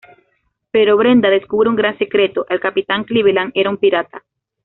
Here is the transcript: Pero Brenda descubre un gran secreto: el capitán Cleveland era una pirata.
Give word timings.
Pero 0.71 0.97
Brenda 0.97 1.29
descubre 1.29 1.69
un 1.69 1.75
gran 1.75 1.95
secreto: 1.99 2.47
el 2.49 2.59
capitán 2.59 3.03
Cleveland 3.05 3.51
era 3.53 3.69
una 3.69 3.77
pirata. 3.79 4.23